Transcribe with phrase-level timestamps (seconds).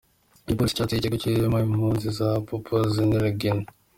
[0.45, 3.69] Igipolisi cateye ikigo kirimwo impunzi muri Papuasie Nlle Guinee.